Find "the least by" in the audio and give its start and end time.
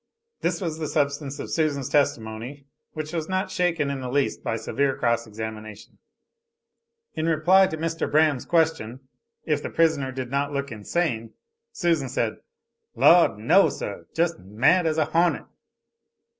4.01-4.55